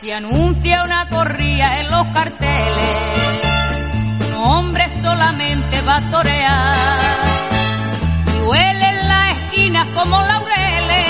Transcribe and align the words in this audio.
Se 0.00 0.12
anuncia 0.12 0.84
una 0.84 1.08
corrida 1.08 1.80
en 1.80 1.90
los 1.90 2.06
carteles. 2.08 3.18
Un 4.28 4.34
hombre 4.34 4.84
solamente 5.02 5.80
va 5.80 5.96
a 5.96 6.10
torear. 6.10 6.76
Y 8.26 8.46
huele 8.46 8.84
en 8.84 9.08
la 9.08 9.30
esquina 9.30 9.86
como 9.94 10.20
laureles. 10.20 11.06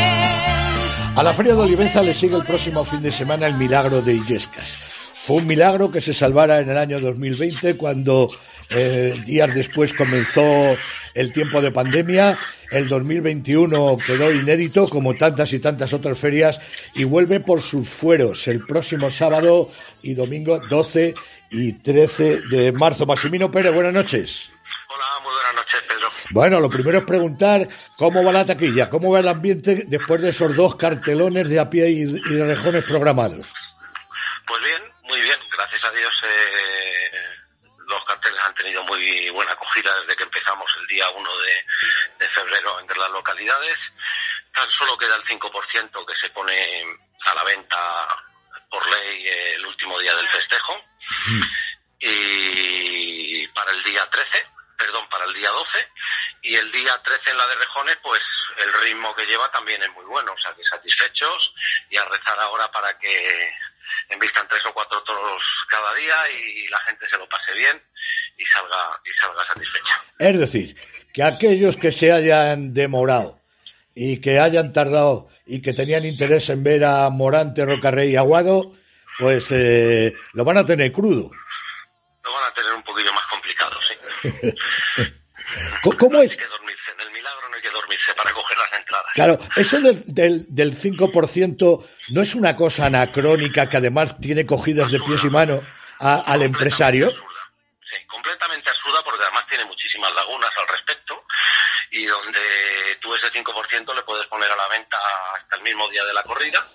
A 1.17 1.23
la 1.25 1.33
Feria 1.33 1.57
de 1.57 1.63
Olivenza 1.63 2.01
le 2.01 2.15
sigue 2.15 2.37
el 2.37 2.45
próximo 2.45 2.85
fin 2.85 3.03
de 3.03 3.11
semana 3.11 3.49
el 3.49 3.55
milagro 3.55 4.03
de 4.03 4.15
Illescas. 4.15 4.77
Fue 5.17 5.39
un 5.39 5.49
milagro 5.49 5.91
que 5.91 6.01
se 6.01 6.15
salvara 6.15 6.61
en 6.61 6.71
el 6.71 6.79
año 6.79 7.01
2020 7.01 7.77
cuando 7.77 8.31
eh, 8.71 9.23
días 9.25 9.55
después 9.55 9.95
comenzó 9.95 10.77
el 11.15 11.33
tiempo 11.33 11.61
de 11.61 11.71
pandemia. 11.71 12.39
El 12.71 12.89
2021 12.89 13.99
quedó 14.05 14.33
inédito, 14.33 14.89
como 14.89 15.15
tantas 15.15 15.53
y 15.53 15.59
tantas 15.59 15.93
otras 15.93 16.19
ferias, 16.19 16.61
y 16.95 17.05
vuelve 17.05 17.41
por 17.41 17.61
sus 17.63 17.89
fueros 17.89 18.49
el 18.49 18.65
próximo 18.65 19.11
sábado 19.11 19.71
y 20.03 20.15
domingo 20.15 20.59
12 20.59 21.15
y 21.51 21.73
13 21.75 22.41
de 22.43 22.73
marzo. 22.73 23.07
Maximino 23.07 23.51
Pérez, 23.51 23.73
buenas 23.73 23.93
noches. 23.93 24.51
Hola, 24.89 25.05
muy 25.23 25.33
buenas 25.33 25.55
noches, 25.55 25.83
Pedro. 25.89 26.09
Bueno, 26.31 26.61
lo 26.61 26.69
primero 26.69 26.99
es 26.99 27.05
preguntar 27.05 27.69
cómo 27.97 28.25
va 28.25 28.33
la 28.33 28.45
taquilla, 28.45 28.91
cómo 28.91 29.13
va 29.13 29.21
el 29.21 29.29
ambiente 29.29 29.85
después 29.87 30.21
de 30.21 30.31
esos 30.31 30.57
dos 30.57 30.77
cartelones 30.77 31.49
de 31.49 31.61
a 31.61 31.71
pie 31.71 31.91
y, 31.91 32.01
y 32.03 32.35
de 32.35 32.47
rejones 32.47 32.85
programados. 32.85 33.47
Pues 34.47 34.63
bien, 34.63 34.83
muy 35.05 35.21
bien, 35.21 35.39
gracias 35.57 35.85
a 35.85 35.91
Dios. 35.93 36.23
Eh, 36.25 36.97
los 37.89 38.05
carteles 38.05 38.39
han 38.47 38.55
tenido 38.55 38.85
muy 38.97 39.31
buena 39.31 39.53
acogida 39.53 39.95
desde 40.01 40.17
que 40.17 40.23
empezamos 40.23 40.75
el 40.81 40.87
día 40.87 41.09
1 41.11 41.39
de, 41.39 41.67
de 42.19 42.29
febrero 42.29 42.81
entre 42.81 42.99
las 42.99 43.11
localidades. 43.11 43.93
Tan 44.55 44.69
solo 44.71 44.97
queda 44.97 45.17
el 45.17 45.25
5% 45.25 46.07
que 46.07 46.17
se 46.17 46.31
pone 46.31 46.85
a 47.27 47.35
la 47.35 47.45
venta 47.45 48.09
por 48.71 48.89
ley 48.89 49.29
el 49.29 49.67
último 49.67 49.99
día 49.99 50.15
del 50.15 50.29
festejo. 50.29 50.83
Y 51.99 53.47
para 53.49 53.71
el 53.71 53.83
día 53.83 54.09
13, 54.09 54.47
perdón, 54.77 55.09
para 55.09 55.25
el 55.25 55.35
día 55.35 55.51
12 55.51 55.89
y 56.43 56.55
el 56.55 56.71
día 56.71 57.01
13 57.03 57.31
en 57.31 57.39
la 57.39 57.47
de 57.49 57.55
Rejones, 57.57 57.99
pues 58.03 58.23
el 58.59 58.73
ritmo 58.83 59.15
que 59.15 59.27
lleva 59.27 59.51
también 59.51 59.83
es 59.83 59.91
muy 59.91 60.05
bueno, 60.05 60.33
o 60.33 60.39
sea 60.39 60.55
que 60.55 60.65
satisfechos 60.65 61.55
y 61.91 61.97
a 61.97 62.05
rezar 62.05 62.39
ahora 62.41 62.71
para 62.71 62.99
que 62.99 63.53
envistan 64.09 64.49
tres 64.49 64.65
o 64.67 64.73
cuatro 64.73 65.03
toros 65.03 65.43
cada 65.69 65.95
día 65.95 66.31
y 66.31 66.69
la 66.69 66.81
gente 66.81 67.09
se 67.09 67.19
lo 67.19 67.29
pase 67.29 67.53
bien 67.53 67.83
y 68.37 68.45
salga 68.45 69.01
y 69.05 69.13
salga 69.13 69.45
satisfecha. 69.45 69.95
Es 70.19 70.39
decir, 70.39 70.77
que 71.13 71.23
aquellos 71.23 71.77
que 71.77 71.93
se 71.93 72.13
hayan 72.13 72.75
demorado 72.75 73.41
y 73.95 74.21
que 74.21 74.39
hayan 74.39 74.73
tardado 74.73 75.29
y 75.47 75.63
que 75.63 75.73
tenían 75.73 76.05
interés 76.05 76.51
en 76.51 76.63
ver 76.63 76.85
a 76.85 77.09
Morante, 77.11 77.65
Rocarrey 77.65 78.11
y 78.11 78.17
Aguado, 78.17 78.73
pues 79.19 79.47
eh, 79.51 80.15
lo 80.33 80.45
van 80.45 80.59
a 80.59 80.67
tener 80.67 80.93
crudo. 80.93 81.31
Lo 82.25 82.33
van 82.33 82.51
a 82.51 82.55
tener 82.55 82.73
un 82.75 82.83
poquillo 82.83 83.13
más 83.13 83.27
complicado, 83.27 83.77
sí. 83.83 85.15
¿Cómo 85.99 86.21
es? 86.21 86.33
Hay 86.33 86.37
que 86.37 86.47
dormirse, 86.47 86.91
en 86.93 87.07
el 87.07 87.13
milagro 87.13 87.49
no 87.49 87.57
hay 87.57 87.63
que 87.63 87.71
dormirse 87.71 88.13
para 88.15 88.33
coger 88.33 88.59
las 88.59 88.73
entradas. 88.73 89.13
Claro, 89.15 89.39
eso 89.57 89.81
del, 89.81 90.05
del, 90.07 90.47
del 90.49 90.79
5% 90.79 91.87
no 92.11 92.21
es 92.21 92.35
una 92.35 92.57
cosa 92.57 92.87
anacrónica 92.87 93.69
que 93.69 93.77
además 93.77 94.21
tiene 94.21 94.45
cogidas 94.45 94.91
de 94.91 95.01
pies 95.01 95.25
y 95.25 95.31
manos 95.31 95.63
al 95.99 96.43
empresario. 96.43 97.11
Completamente 98.07 98.71
absurda 98.71 99.03
porque 99.03 99.23
además 99.23 99.47
tiene 99.47 99.65
muchísimas 99.65 100.13
lagunas 100.15 100.57
al 100.57 100.69
respecto 100.69 101.25
y 101.91 102.05
donde 102.05 102.99
tú 103.01 103.15
ese 103.15 103.31
5% 103.31 103.95
le 103.95 104.03
puedes 104.03 104.27
poner 104.27 104.51
a 104.51 104.57
la 104.57 104.69
venta 104.69 104.99
hasta 105.35 105.57
el 105.57 105.63
mismo 105.63 105.89
día 105.89 106.05
de 106.05 106.15
la 106.15 106.23
corrida. 106.23 106.67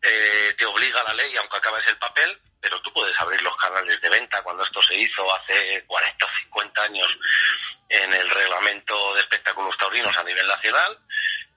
Eh, 0.00 0.54
te 0.56 0.66
obliga 0.66 1.02
la 1.04 1.14
ley, 1.14 1.36
aunque 1.36 1.58
acabes 1.58 1.86
el 1.86 1.96
papel, 1.96 2.40
pero 2.60 2.80
tú 2.80 2.92
puedes 2.92 3.18
abrir 3.20 3.40
los 3.42 3.56
canales 3.56 4.00
de 4.00 4.08
venta. 4.08 4.42
Cuando 4.42 4.64
esto 4.64 4.82
se 4.82 4.96
hizo 4.96 5.32
hace 5.34 5.84
40 5.86 6.26
o 6.26 6.28
50 6.28 6.82
años 6.82 7.18
en 7.88 8.12
el 8.12 8.28
reglamento 8.30 9.14
de 9.14 9.20
espectáculos 9.20 9.76
taurinos 9.76 10.16
a 10.16 10.24
nivel 10.24 10.46
nacional, 10.46 10.98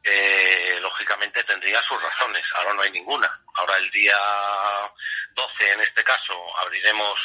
eh, 0.03 0.77
lógicamente 0.81 1.43
tendría 1.43 1.81
sus 1.81 2.01
razones. 2.01 2.43
Ahora 2.53 2.73
no 2.75 2.81
hay 2.83 2.91
ninguna. 2.91 3.41
Ahora 3.55 3.77
el 3.77 3.89
día 3.89 4.17
12, 4.17 4.93
en 5.75 5.81
este 5.81 6.03
caso, 6.03 6.33
abriremos 6.57 7.19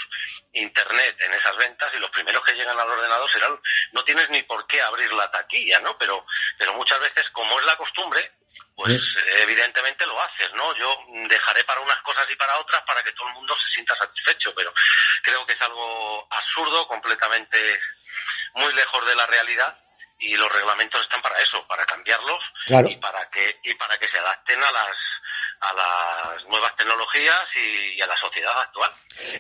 internet 0.53 1.17
en 1.21 1.33
esas 1.33 1.57
ventas 1.57 1.91
y 1.95 1.99
los 1.99 2.11
primeros 2.11 2.45
que 2.45 2.53
llegan 2.55 2.79
al 2.79 2.89
ordenador 2.89 3.31
serán, 3.31 3.59
no 3.93 4.05
tienes 4.05 4.29
ni 4.31 4.43
por 4.43 4.67
qué 4.67 4.83
abrir 4.83 5.13
la 5.13 5.31
taquilla, 5.31 5.81
¿no? 5.81 5.97
Pero, 5.99 6.27
pero 6.59 6.75
muchas 6.75 7.01
veces, 7.01 7.31
como 7.31 7.59
es 7.59 7.67
la 7.67 7.77
costumbre, 7.77 8.33
pues 8.75 9.01
evidentemente 9.39 10.05
lo 10.07 10.21
haces, 10.21 10.53
¿no? 10.55 10.75
Yo 10.77 10.99
dejaré 11.29 11.65
para 11.65 11.81
unas 11.81 12.01
cosas 12.03 12.29
y 12.31 12.37
para 12.37 12.59
otras 12.59 12.83
para 12.83 13.03
que 13.03 13.13
todo 13.13 13.29
el 13.29 13.35
mundo 13.35 13.57
se 13.57 13.69
sienta 13.75 13.95
satisfecho, 13.97 14.53
pero 14.55 14.73
creo 15.23 15.47
que 15.47 15.53
es 15.53 15.63
algo 15.63 16.27
absurdo, 16.31 16.87
completamente 16.89 17.59
muy 18.55 18.73
lejos 18.75 19.07
de 19.07 19.15
la 19.15 19.27
realidad 19.27 19.85
y 20.19 20.37
los 20.37 20.53
reglamentos 20.53 21.01
están 21.03 21.23
para 21.23 21.41
eso, 21.41 21.67
para 21.67 21.87
cambiarlos 21.87 22.43
Claro. 22.67 22.89
y 22.89 22.97
para 22.97 23.29
que 23.31 23.61
y 23.63 23.75
para 23.75 23.97
que 23.99 24.09
se 24.09 24.19
adapten 24.19 24.63
a 24.63 24.71
las 24.73 24.99
a 25.61 25.75
las 25.75 26.49
nuevas 26.49 26.75
tecnologías 26.77 27.49
y, 27.55 27.99
y 27.99 28.01
a 28.01 28.07
la 28.07 28.17
sociedad 28.17 28.53
actual. 28.61 28.91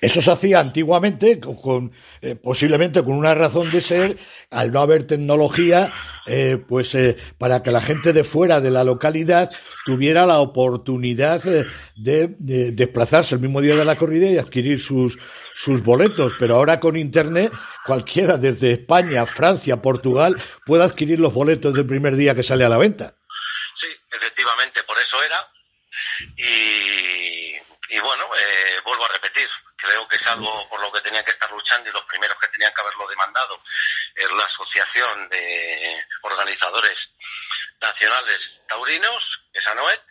Eso 0.01 0.21
se 0.21 0.31
hacía 0.31 0.61
antiguamente, 0.61 1.41
con, 1.41 1.57
con, 1.57 1.93
eh, 2.21 2.35
posiblemente 2.35 3.03
con 3.03 3.15
una 3.15 3.35
razón 3.35 3.71
de 3.71 3.81
ser, 3.81 4.19
al 4.51 4.71
no 4.71 4.81
haber 4.81 5.07
tecnología, 5.07 5.93
eh, 6.27 6.59
pues 6.69 6.95
eh, 6.95 7.17
para 7.39 7.63
que 7.63 7.71
la 7.71 7.81
gente 7.81 8.13
de 8.13 8.25
fuera 8.25 8.61
de 8.61 8.71
la 8.71 8.85
localidad 8.85 9.51
tuviera 9.87 10.27
la 10.27 10.41
oportunidad 10.41 11.47
eh, 11.47 11.67
de, 11.97 12.35
de 12.39 12.73
desplazarse 12.73 13.37
el 13.37 13.41
mismo 13.41 13.63
día 13.63 13.75
de 13.75 13.87
la 13.87 13.97
corrida 13.97 14.29
y 14.29 14.37
adquirir 14.37 14.81
sus, 14.81 15.19
sus 15.55 15.83
boletos. 15.83 16.35
Pero 16.39 16.57
ahora 16.57 16.79
con 16.79 16.97
Internet, 16.97 17.53
cualquiera 17.87 18.37
desde 18.37 18.73
España, 18.73 19.25
Francia, 19.25 19.81
Portugal, 19.81 20.37
puede 20.67 20.85
adquirir 20.85 21.19
los 21.19 21.33
boletos 21.33 21.73
del 21.73 21.87
primer 21.87 22.17
día 22.17 22.35
que 22.35 22.43
sale 22.43 22.65
a 22.65 22.69
la 22.69 22.77
venta. 22.77 23.15
Sí, 23.75 23.87
efectivamente, 24.13 24.83
por 24.87 24.99
eso 24.99 25.17
era. 25.25 25.49
Y, 26.37 27.57
y 27.89 27.99
bueno, 28.01 28.31
eh, 28.37 28.81
vuelvo 28.85 29.05
a 29.05 29.09
repetir, 29.09 29.49
creo 29.77 30.07
que 30.07 30.17
es 30.17 30.27
algo 30.27 30.69
por 30.69 30.81
lo 30.81 30.93
que 30.93 31.01
tenían 31.01 31.25
que 31.25 31.33
estar 31.33 31.51
luchando 31.51 31.89
y 31.89 31.93
los 31.93 32.05
primeros 32.05 32.39
que 32.39 32.49
tenían 32.49 32.73
que 32.75 32.81
haberlo 32.81 33.09
demandado 33.09 33.63
es 34.15 34.31
la 34.31 34.45
Asociación 34.45 35.29
de 35.29 36.05
Organizadores 36.23 37.11
Nacionales 37.81 38.63
Taurinos, 38.69 39.41
que 39.53 39.59
es 39.59 39.67
ANOET, 39.67 40.03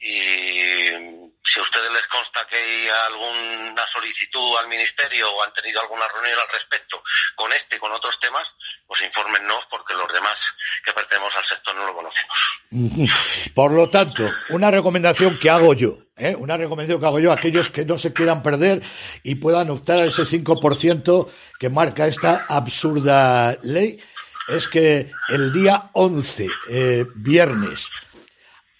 y 0.00 1.31
si 1.44 1.58
a 1.58 1.62
ustedes 1.62 1.90
les 1.92 2.06
consta 2.06 2.46
que 2.46 2.56
hay 2.56 2.88
alguna 3.06 3.84
solicitud 3.92 4.56
al 4.58 4.68
Ministerio 4.68 5.30
o 5.32 5.42
han 5.42 5.52
tenido 5.52 5.80
alguna 5.80 6.06
reunión 6.08 6.38
al 6.38 6.52
respecto 6.52 7.02
con 7.34 7.52
este 7.52 7.76
y 7.76 7.78
con 7.78 7.92
otros 7.92 8.18
temas, 8.20 8.46
pues 8.86 9.02
infórmennos 9.02 9.64
porque 9.70 9.94
los 9.94 10.12
demás 10.12 10.38
que 10.84 10.92
pertenecemos 10.92 11.34
al 11.36 11.44
sector 11.44 11.74
no 11.74 11.86
lo 11.86 11.94
conocemos. 11.94 12.36
Por 13.54 13.72
lo 13.72 13.90
tanto, 13.90 14.30
una 14.50 14.70
recomendación 14.70 15.38
que 15.38 15.50
hago 15.50 15.74
yo, 15.74 15.98
¿eh? 16.16 16.34
una 16.36 16.56
recomendación 16.56 17.00
que 17.00 17.06
hago 17.06 17.18
yo 17.18 17.32
a 17.32 17.34
aquellos 17.34 17.70
que 17.70 17.84
no 17.84 17.98
se 17.98 18.12
quieran 18.12 18.42
perder 18.42 18.82
y 19.22 19.34
puedan 19.36 19.70
optar 19.70 19.98
a 19.98 20.04
ese 20.04 20.22
5% 20.22 21.30
que 21.58 21.68
marca 21.68 22.06
esta 22.06 22.46
absurda 22.48 23.58
ley, 23.62 24.00
es 24.48 24.68
que 24.68 25.10
el 25.28 25.52
día 25.52 25.90
11, 25.92 26.48
eh, 26.68 27.06
viernes, 27.14 27.88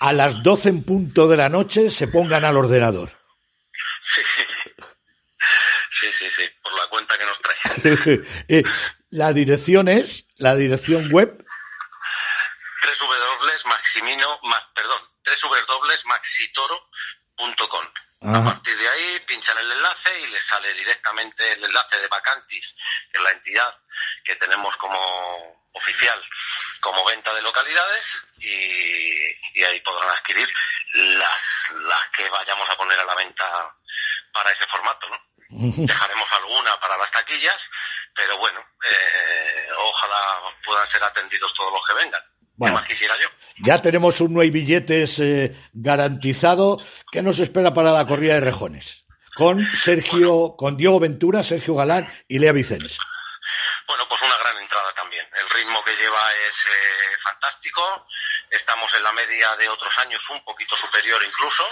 a 0.02 0.12
las 0.12 0.42
12 0.42 0.68
en 0.68 0.82
punto 0.84 1.28
de 1.28 1.36
la 1.36 1.48
noche, 1.48 1.90
se 1.90 2.08
pongan 2.08 2.44
al 2.44 2.56
ordenador. 2.56 3.10
Sí. 4.00 4.22
Sí, 6.00 6.12
sí, 6.12 6.30
sí, 6.30 6.42
por 6.62 6.72
la 6.74 6.86
cuenta 6.88 7.16
que 7.18 7.24
nos 7.24 7.38
trae. 7.40 8.20
Eh, 8.48 8.62
la 9.10 9.32
dirección 9.32 9.88
es, 9.88 10.24
la 10.36 10.54
dirección 10.56 11.08
web, 11.12 11.44
www.maximino, 13.00 14.40
ma- 14.42 14.70
perdón, 14.74 15.00
www.maxitoro.com. 15.42 17.86
A 18.24 18.38
Ajá. 18.38 18.44
partir 18.54 18.76
de 18.76 18.88
ahí 18.88 19.20
pinchan 19.26 19.58
el 19.58 19.72
enlace 19.72 20.20
y 20.20 20.26
les 20.28 20.44
sale 20.46 20.72
directamente 20.74 21.52
el 21.52 21.64
enlace 21.64 21.96
de 21.98 22.06
Vacantis, 22.08 22.74
que 23.10 23.18
es 23.18 23.24
la 23.24 23.30
entidad 23.32 23.74
que 24.24 24.36
tenemos 24.36 24.76
como 24.76 24.98
oficial 25.72 26.22
como 26.80 27.04
venta 27.04 27.34
de 27.34 27.42
localidades 27.42 28.06
y, 28.40 29.12
y 29.54 29.62
ahí 29.62 29.80
podrán 29.80 30.10
adquirir 30.10 30.48
las, 30.94 31.72
las 31.82 32.08
que 32.16 32.28
vayamos 32.28 32.68
a 32.68 32.76
poner 32.76 32.98
a 32.98 33.04
la 33.04 33.14
venta 33.14 33.44
para 34.32 34.50
ese 34.50 34.66
formato, 34.66 35.08
¿no? 35.08 35.32
Dejaremos 35.86 36.32
alguna 36.32 36.80
para 36.80 36.96
las 36.96 37.10
taquillas, 37.10 37.60
pero 38.14 38.38
bueno, 38.38 38.60
eh, 38.60 39.68
ojalá 39.78 40.54
puedan 40.64 40.86
ser 40.86 41.02
atendidos 41.04 41.52
todos 41.54 41.72
los 41.72 41.86
que 41.86 41.94
vengan. 41.94 42.22
Bueno. 42.56 42.76
¿Qué 42.76 42.80
más 42.80 42.88
quisiera 42.88 43.14
yo? 43.20 43.28
Ya 43.64 43.80
tenemos 43.80 44.20
un 44.20 44.34
nueve 44.34 44.50
billetes 44.50 45.18
eh, 45.18 45.54
garantizado. 45.72 46.78
¿Qué 47.10 47.22
nos 47.22 47.38
espera 47.38 47.74
para 47.74 47.92
la 47.92 48.06
corrida 48.06 48.34
de 48.34 48.40
rejones? 48.40 49.04
Con 49.34 49.66
Sergio, 49.74 50.56
con 50.56 50.76
Diego 50.76 51.00
Ventura, 51.00 51.42
Sergio 51.42 51.74
Galán 51.74 52.06
y 52.28 52.38
Lea 52.38 52.52
Vicens. 52.52 52.98
Bueno, 53.86 54.04
pues 54.08 54.20
una 54.22 54.36
gran 54.36 54.56
entrada 54.58 54.92
también. 54.94 55.26
El 55.32 55.48
ritmo 55.50 55.82
que 55.84 55.96
lleva 55.96 56.20
es 56.46 56.54
eh, 56.70 57.16
fantástico. 57.24 58.06
Estamos 58.52 58.92
en 58.94 59.02
la 59.02 59.12
media 59.12 59.56
de 59.56 59.68
otros 59.68 59.96
años, 59.98 60.22
un 60.28 60.44
poquito 60.44 60.76
superior 60.76 61.22
incluso, 61.24 61.66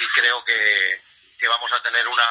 y 0.00 0.06
creo 0.08 0.42
que, 0.42 1.02
que 1.38 1.48
vamos 1.48 1.70
a 1.72 1.82
tener 1.82 2.08
una 2.08 2.26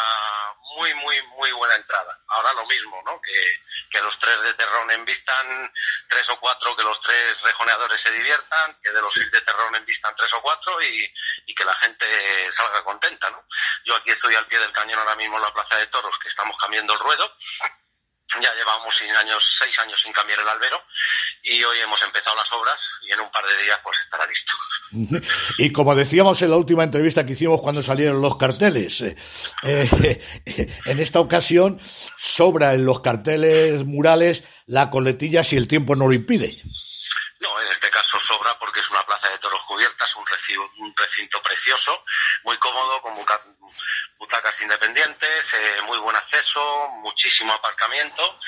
muy, 0.75 0.93
muy, 0.95 1.21
muy 1.37 1.51
buena 1.51 1.75
entrada. 1.75 2.19
Ahora 2.29 2.53
lo 2.53 2.65
mismo, 2.65 2.99
¿no? 3.05 3.21
Que, 3.21 3.59
que 3.91 4.01
los 4.01 4.17
tres 4.17 4.41
de 4.41 4.53
Terrón 4.55 4.89
envistan 4.89 5.71
tres 6.09 6.27
o 6.29 6.39
cuatro, 6.39 6.75
que 6.75 6.81
los 6.83 6.99
tres 7.01 7.39
rejoneadores 7.41 8.01
se 8.01 8.11
diviertan, 8.11 8.79
que 8.81 8.89
de 8.89 9.01
los 9.01 9.13
seis 9.13 9.31
de 9.31 9.41
Terrón 9.41 9.75
envistan 9.75 10.15
tres 10.15 10.33
o 10.33 10.41
cuatro 10.41 10.81
y, 10.81 11.13
y 11.45 11.53
que 11.53 11.63
la 11.63 11.75
gente 11.75 12.51
salga 12.51 12.83
contenta, 12.83 13.29
¿no? 13.29 13.45
Yo 13.85 13.95
aquí 13.95 14.09
estoy 14.09 14.33
al 14.33 14.47
pie 14.47 14.57
del 14.57 14.71
cañón 14.71 14.99
ahora 14.99 15.15
mismo 15.15 15.37
en 15.37 15.43
la 15.43 15.53
Plaza 15.53 15.77
de 15.77 15.87
Toros, 15.87 16.17
que 16.17 16.29
estamos 16.29 16.57
cambiando 16.59 16.93
el 16.93 16.99
ruedo. 16.99 17.37
Ya 18.41 18.49
llevamos 18.55 18.95
seis 18.95 19.79
años 19.79 20.01
sin 20.01 20.11
cambiar 20.11 20.39
el 20.39 20.47
albero 20.47 20.81
y 21.43 21.63
hoy 21.63 21.77
hemos 21.83 22.01
empezado 22.01 22.35
las 22.35 22.51
obras 22.53 22.79
y 23.07 23.11
en 23.11 23.19
un 23.19 23.31
par 23.31 23.45
de 23.45 23.63
días 23.63 23.79
pues 23.83 23.97
estará 23.99 24.25
listo. 24.25 24.53
Y 25.57 25.71
como 25.71 25.95
decíamos 25.95 26.41
en 26.41 26.49
la 26.51 26.57
última 26.57 26.83
entrevista 26.83 27.25
que 27.25 27.33
hicimos 27.33 27.61
cuando 27.61 27.83
salieron 27.83 28.21
los 28.21 28.37
carteles, 28.37 29.01
eh, 29.01 29.15
eh, 29.63 30.21
en 30.85 30.99
esta 30.99 31.19
ocasión 31.19 31.79
sobra 32.17 32.73
en 32.73 32.85
los 32.85 33.01
carteles 33.01 33.85
murales 33.85 34.43
la 34.65 34.89
coletilla 34.89 35.43
si 35.43 35.57
el 35.57 35.67
tiempo 35.67 35.95
no 35.95 36.07
lo 36.07 36.13
impide. 36.13 36.61
En 37.61 37.71
este 37.71 37.89
caso 37.89 38.19
sobra 38.19 38.57
porque 38.57 38.79
es 38.79 38.89
una 38.89 39.05
plaza 39.05 39.29
de 39.29 39.37
toros 39.37 39.61
cubierta, 39.67 40.05
es 40.05 40.15
un 40.15 40.25
recinto, 40.25 40.71
un 40.77 40.93
recinto 40.95 41.41
precioso, 41.41 42.03
muy 42.43 42.57
cómodo, 42.57 43.01
con 43.01 43.13
butacas 44.17 44.61
independientes, 44.61 45.53
eh, 45.53 45.81
muy 45.85 45.97
buen 45.99 46.15
acceso, 46.15 46.89
muchísimo 47.01 47.53
aparcamiento, 47.53 48.39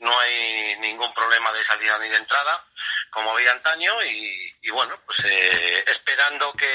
no 0.00 0.18
hay 0.18 0.76
ningún 0.78 1.12
problema 1.14 1.52
de 1.52 1.64
salida 1.64 1.98
ni 1.98 2.08
de 2.08 2.16
entrada, 2.16 2.64
como 3.10 3.32
había 3.32 3.52
antaño, 3.52 4.02
y, 4.04 4.58
y 4.62 4.70
bueno, 4.70 5.00
pues 5.06 5.18
eh, 5.24 5.84
esperando 5.86 6.52
que 6.52 6.66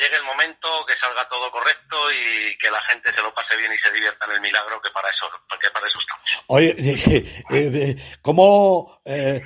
llegue 0.00 0.16
el 0.16 0.24
momento, 0.24 0.68
que 0.86 0.96
salga 0.96 1.28
todo 1.28 1.50
correcto 1.50 1.96
y 2.10 2.56
que 2.56 2.70
la 2.70 2.80
gente 2.82 3.12
se 3.12 3.22
lo 3.22 3.32
pase 3.34 3.56
bien 3.56 3.72
y 3.72 3.78
se 3.78 3.92
divierta 3.92 4.26
en 4.26 4.32
el 4.32 4.40
milagro, 4.40 4.80
que 4.80 4.90
para 4.90 5.08
eso, 5.08 5.26
que 5.60 5.70
para 5.70 5.86
eso 5.86 5.98
estamos. 6.00 6.44
Oye, 6.46 6.74
eh, 6.78 7.44
eh, 7.50 7.96
¿cómo 8.22 9.00
eh, 9.04 9.42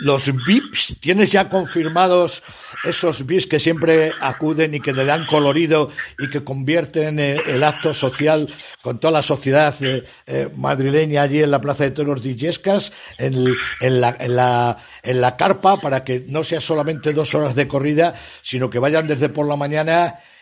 los 0.00 0.32
VIPs, 0.32 0.96
tienes 1.00 1.30
ya 1.30 1.48
confirmados 1.48 2.42
esos 2.84 3.26
VIPs 3.26 3.46
que 3.46 3.60
siempre 3.60 4.12
acuden 4.20 4.74
y 4.74 4.80
que 4.80 4.92
le 4.92 5.04
dan 5.04 5.26
colorido 5.26 5.90
y 6.18 6.30
que 6.30 6.44
convierten 6.44 7.18
eh, 7.18 7.40
el 7.46 7.62
acto 7.62 7.92
social 7.92 8.48
con 8.82 8.98
toda 8.98 9.12
la 9.12 9.22
sociedad 9.22 9.74
eh, 9.82 10.04
eh, 10.26 10.48
madrileña 10.56 11.22
allí 11.22 11.42
en 11.42 11.50
la 11.50 11.60
Plaza 11.60 11.84
de 11.84 11.90
Toros 11.90 12.22
de 12.22 12.30
Illescas, 12.30 12.92
en, 13.18 13.54
en 13.80 14.00
la, 14.00 14.16
en, 14.18 14.36
la, 14.36 14.78
en 15.02 15.20
la 15.20 15.36
carpa, 15.36 15.80
para 15.80 16.04
que 16.04 16.24
no 16.28 16.44
sea 16.44 16.60
solamente 16.60 17.12
dos 17.12 17.34
horas 17.34 17.54
de 17.54 17.68
corrida, 17.68 18.14
sino 18.42 18.70
que 18.70 18.78
vayan 18.78 19.06
desde 19.06 19.28
por 19.28 19.46
la 19.46 19.56
mañana 19.56 19.85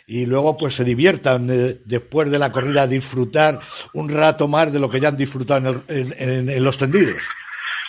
y 0.07 0.27
luego 0.27 0.57
pues 0.57 0.75
se 0.75 0.85
diviertan 0.85 1.49
eh, 1.51 1.77
después 1.85 2.31
de 2.31 2.39
la 2.39 2.53
corrida 2.53 2.83
a 2.83 2.87
disfrutar 2.87 3.59
un 3.95 4.09
rato 4.15 4.49
más 4.49 4.73
de 4.73 4.79
lo 4.79 4.91
que 4.91 5.01
ya 5.01 5.09
han 5.09 5.17
disfrutado 5.17 5.61
en, 5.61 5.67
el- 5.67 5.97
en- 6.13 6.31
en- 6.31 6.51
en 6.51 6.65
los 6.65 6.77
tendidos. 6.77 7.21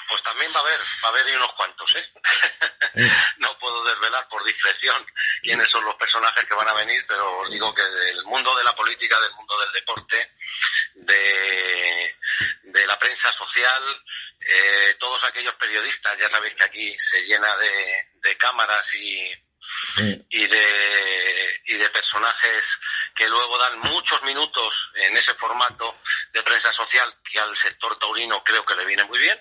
Pues 0.10 0.24
también 0.24 0.50
va 0.56 0.60
a 0.60 0.64
haber, 0.64 0.80
va 1.04 1.08
a 1.08 1.12
haber 1.12 1.34
y 1.34 1.36
unos 1.36 1.54
cuantos, 1.54 1.96
¿eh? 1.96 2.06
no 3.40 3.58
puedo 3.60 3.84
desvelar 3.84 4.28
por 4.30 4.44
discreción 4.46 4.96
quiénes 5.42 5.70
son 5.70 5.84
los 5.84 5.96
personajes 5.96 6.46
que 6.46 6.56
van 6.56 6.70
a 6.70 6.74
venir, 6.74 7.04
pero 7.08 7.40
os 7.42 7.52
digo 7.52 7.74
que 7.76 7.84
del 7.84 8.24
mundo 8.26 8.56
de 8.56 8.64
la 8.64 8.74
política, 8.76 9.20
del 9.20 9.36
mundo 9.36 9.56
del 9.60 9.72
deporte, 9.74 10.32
de, 10.96 12.16
de 12.64 12.88
la 12.88 12.98
prensa 13.00 13.32
social, 13.34 13.84
eh, 14.40 14.96
todos 15.00 15.24
aquellos 15.26 15.54
periodistas, 15.56 16.18
ya 16.20 16.30
sabéis 16.30 16.54
que 16.56 16.64
aquí 16.64 16.96
se 16.98 17.22
llena 17.26 17.56
de, 17.58 18.30
de 18.30 18.38
cámaras 18.38 18.88
y, 18.94 19.32
y 20.30 20.48
de, 20.48 21.62
y 21.66 21.74
de 21.76 21.90
personajes 21.90 22.64
que 23.16 23.28
luego 23.28 23.58
dan 23.58 23.80
muchos 23.80 24.22
minutos 24.24 24.92
en 24.96 25.16
ese 25.18 25.34
formato 25.36 25.98
de 26.34 26.44
prensa 26.44 26.72
social 26.74 27.14
que 27.32 27.40
al 27.40 27.56
sector 27.56 27.98
taurino 27.98 28.44
creo 28.44 28.66
que 28.66 28.76
le 28.76 28.86
viene 28.86 29.04
muy 29.06 29.20
bien 29.20 29.40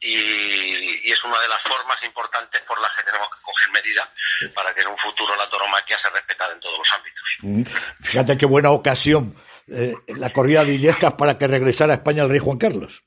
y, 0.00 1.08
y 1.08 1.12
es 1.12 1.24
una 1.24 1.40
de 1.40 1.48
las 1.48 1.62
formas 1.62 2.02
importantes 2.02 2.60
por 2.62 2.80
las 2.80 2.92
que 2.94 3.04
tenemos 3.04 3.28
que 3.30 3.42
coger 3.42 3.70
medidas 3.70 4.08
para 4.54 4.74
que 4.74 4.82
en 4.82 4.88
un 4.88 4.98
futuro 4.98 5.34
la 5.36 5.48
tauromaquia 5.48 5.98
se 5.98 6.10
respetara 6.10 6.52
en 6.52 6.60
todos 6.60 6.78
los 6.78 6.92
ámbitos. 6.92 7.22
Mm, 7.40 7.62
Fíjate 8.02 8.36
qué 8.36 8.46
buena 8.46 8.70
ocasión 8.70 9.36
eh, 9.68 9.94
la 10.08 10.32
corrida 10.32 10.64
de 10.64 10.74
Illescas 10.74 11.14
para 11.14 11.38
que 11.38 11.46
regresara 11.46 11.94
a 11.94 11.96
España 11.96 12.22
el 12.22 12.30
rey 12.30 12.38
Juan 12.38 12.58
Carlos. 12.58 13.02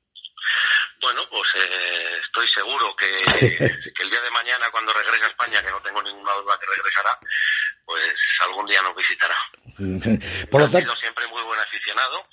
Bueno, 1.01 1.21
pues 1.29 1.49
eh, 1.55 2.19
estoy 2.21 2.47
seguro 2.47 2.95
que, 3.39 4.03
el 4.03 4.09
día 4.09 4.21
de 4.21 4.31
mañana 4.31 4.69
cuando 4.71 4.93
regrese 4.93 5.25
a 5.25 5.29
España, 5.29 5.61
que 5.63 5.71
no 5.71 5.81
tengo 5.81 6.01
ninguna 6.03 6.33
duda 6.33 6.59
que 6.59 6.75
regresará, 6.75 7.17
pues 7.85 8.15
algún 8.41 8.65
día 8.67 8.81
nos 8.81 8.95
visitará. 8.95 9.35
Por 10.51 10.61
lo 10.61 10.67
He 10.67 10.71
tanto, 10.71 10.79
sido 10.79 10.95
siempre 10.95 11.27
muy 11.27 11.41
buen 11.43 11.59
aficionado. 11.59 12.27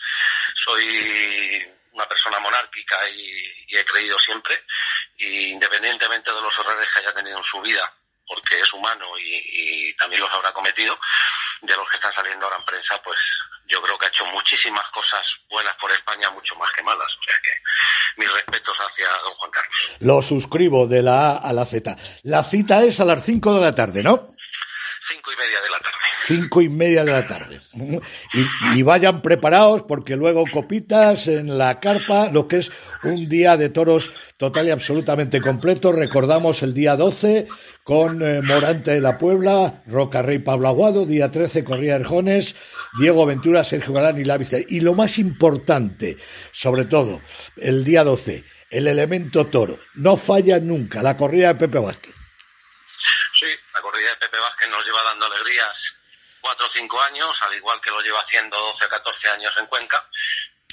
Soy 0.55 1.67
una 1.93 2.09
persona 2.09 2.39
monárquica 2.41 3.09
y, 3.09 3.67
y 3.69 3.77
he 3.77 3.85
creído 3.85 4.19
siempre. 4.19 4.65
Y 5.17 5.53
independientemente 5.53 6.33
de 6.33 6.41
los 6.41 6.59
errores 6.59 6.89
que 6.93 7.01
haya 7.01 7.13
tenido 7.15 7.39
en 7.39 7.45
su 7.45 7.61
vida, 7.61 7.93
porque 8.27 8.61
es 8.61 8.73
humano 8.73 9.07
y, 9.19 9.89
y 9.89 9.97
también 9.97 10.21
los 10.21 10.33
habrá 10.33 10.53
cometido, 10.53 10.99
de 11.63 11.77
los 11.77 11.89
que 11.89 11.97
están 11.97 12.13
saliendo 12.13 12.45
ahora 12.45 12.59
en 12.59 12.65
prensa, 12.65 13.01
pues 13.03 13.19
yo 13.69 13.83
creo 13.83 13.99
que 13.99 14.07
ha 14.07 14.09
hecho 14.09 14.27
muchísimas 14.27 14.85
cosas 14.91 15.27
buenas 15.51 15.75
por 15.81 15.91
España, 15.91 16.31
mucho 16.31 16.55
más 16.57 16.71
que 16.73 16.83
malas. 16.83 17.17
O 17.19 17.23
sea 17.23 17.35
que 17.43 18.21
mis 18.21 18.33
respetos 18.33 18.77
hacia 18.79 19.07
don 19.25 19.35
Juan 19.35 19.51
Carlos. 19.51 19.77
lo 20.01 20.23
suscribo 20.23 20.87
de 20.87 21.03
la 21.03 21.31
A 21.31 21.37
a 21.37 21.53
la 21.53 21.65
Z. 21.65 21.97
La 22.23 22.43
cita 22.43 22.85
es 22.85 23.01
a 23.01 23.05
las 23.05 23.25
5 23.25 23.55
de 23.55 23.61
la 23.61 23.75
tarde, 23.75 24.03
¿no? 24.03 24.35
Cinco 25.09 25.31
y 25.31 25.37
media 25.37 25.61
de 25.61 25.71
la 25.71 25.79
tarde. 25.79 25.97
Cinco 26.27 26.63
y 26.63 26.69
media 26.69 27.05
de 27.05 27.13
la 27.13 27.27
tarde. 27.27 27.61
Y, 28.75 28.83
vayan 28.83 29.23
preparados 29.23 29.83
porque 29.83 30.17
luego 30.17 30.45
copitas 30.53 31.29
en 31.29 31.59
la 31.59 31.79
carpa, 31.79 32.29
lo 32.31 32.49
que 32.49 32.57
es 32.59 32.73
un 33.05 33.29
día 33.29 33.57
de 33.57 33.69
toros 33.69 34.11
total 34.37 34.67
y 34.67 34.71
absolutamente 34.71 35.41
completo. 35.41 35.93
Recordamos 35.93 36.65
el 36.65 36.75
día 36.75 36.97
12 36.97 37.47
con 37.85 38.21
eh, 38.21 38.43
Morante 38.43 38.91
de 38.93 39.01
la 39.01 39.17
Puebla, 39.17 39.85
Roca 39.87 40.23
Rey 40.23 40.41
Pablo 40.41 40.67
Aguado, 40.67 41.07
día 41.07 41.31
13 41.31 41.63
Corría 41.63 41.95
Erjones, 41.95 42.57
Diego 42.99 43.27
Ventura, 43.27 43.63
Sergio 43.63 43.93
Galán 43.93 44.21
y 44.21 44.25
Lávice. 44.25 44.67
Y 44.69 44.81
lo 44.81 44.95
más 44.95 45.19
importante, 45.19 46.17
sobre 46.51 46.85
todo, 46.85 47.21
el 47.57 47.85
día 47.85 48.03
12, 48.03 48.43
el 48.71 48.89
elemento 48.89 49.47
toro. 49.47 49.79
No 49.95 50.17
falla 50.17 50.59
nunca, 50.59 51.01
la 51.03 51.17
corrida 51.17 51.49
de 51.49 51.55
Pepe 51.55 51.79
Vázquez. 51.79 52.15
Sí, 53.39 53.47
la 53.75 53.81
corrida 53.83 54.09
de 54.19 54.26
Pepe 54.37 54.49
Vázquez 54.49 54.69
nos 54.69 54.85
lleva 54.85 55.03
dando 55.03 55.27
alegrías 55.27 55.95
cuatro 56.43 56.67
o 56.67 56.71
cinco 56.71 57.01
años, 57.01 57.35
al 57.43 57.55
igual 57.55 57.81
que 57.81 57.91
lo 57.91 58.03
lleva 58.03 58.21
haciendo 58.21 58.59
12 58.59 58.85
o 58.85 58.89
14 58.91 59.29
años 59.31 59.53
en 59.59 59.67
Cuenca. 59.67 60.07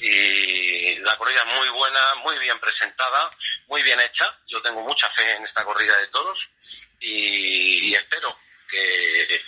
Y 0.01 0.99
la 0.99 1.17
corrida 1.17 1.39
es 1.47 1.57
muy 1.57 1.69
buena, 1.69 2.15
muy 2.15 2.37
bien 2.39 2.59
presentada, 2.59 3.29
muy 3.67 3.81
bien 3.83 4.01
hecha. 4.01 4.25
Yo 4.47 4.61
tengo 4.61 4.81
mucha 4.81 5.09
fe 5.11 5.31
en 5.37 5.45
esta 5.45 5.63
corrida 5.63 5.97
de 5.97 6.07
toros 6.07 6.37
y, 6.99 7.89
y 7.89 7.95
espero 7.95 8.37
que, 8.69 9.41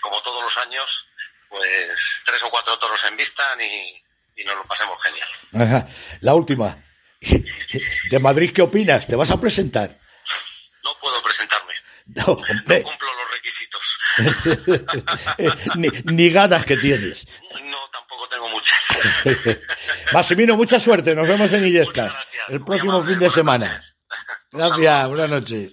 como 0.00 0.22
todos 0.22 0.42
los 0.42 0.56
años, 0.56 1.06
pues 1.50 1.98
tres 2.24 2.42
o 2.44 2.50
cuatro 2.50 2.78
toros 2.78 3.04
en 3.04 3.18
vistan 3.18 3.60
y, 3.60 4.02
y 4.36 4.44
nos 4.44 4.56
lo 4.56 4.64
pasemos 4.64 4.98
genial. 5.02 5.28
Ajá. 5.54 5.88
La 6.22 6.34
última. 6.34 6.74
De 8.10 8.18
Madrid, 8.18 8.50
¿qué 8.54 8.62
opinas? 8.62 9.06
¿Te 9.06 9.16
vas 9.16 9.30
a 9.30 9.38
presentar? 9.38 9.98
No 10.82 10.98
puedo 11.00 11.22
presentarme, 11.22 11.74
No, 12.06 12.24
no 12.24 12.36
cumplo 12.36 13.14
los. 13.14 13.27
Ni, 15.76 15.88
ni 16.04 16.30
ganas 16.30 16.64
que 16.64 16.76
tienes. 16.76 17.26
No, 17.64 17.78
tampoco 17.92 18.28
tengo 18.28 18.48
muchas. 18.48 19.58
Massimino, 20.12 20.56
mucha 20.56 20.78
suerte. 20.78 21.14
Nos 21.14 21.28
vemos 21.28 21.52
en 21.52 21.66
Illescas 21.66 22.14
el 22.48 22.64
próximo 22.64 23.02
fin 23.02 23.18
de 23.18 23.30
semana. 23.30 23.80
Gracias, 24.52 25.08
buenas 25.08 25.30
noches. 25.30 25.72